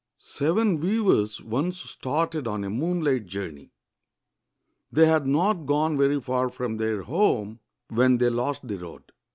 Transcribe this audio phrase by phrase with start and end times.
[0.39, 3.69] ]Seven weavers once started on a moonlight Journey.
[4.91, 9.11] They had not gone very far from their home when they lost the road.